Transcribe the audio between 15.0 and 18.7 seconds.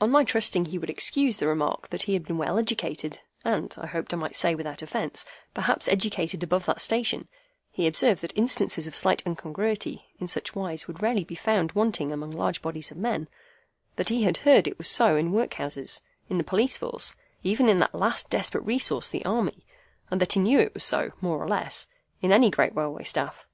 in workhouses, in the police force, even in that last desperate